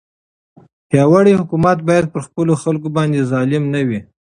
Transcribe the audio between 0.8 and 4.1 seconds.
پیاوړی حکومت باید پر خپلو خلکو باندې ظالم نه وي.